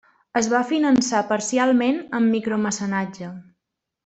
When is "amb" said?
2.21-2.37